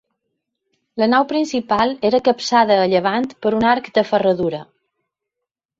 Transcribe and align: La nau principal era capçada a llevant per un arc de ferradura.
La 1.01 1.07
nau 1.15 1.25
principal 1.33 1.93
era 2.11 2.21
capçada 2.29 2.81
a 2.87 2.91
llevant 2.95 3.31
per 3.45 3.53
un 3.61 3.71
arc 3.75 3.95
de 3.99 4.07
ferradura. 4.15 4.67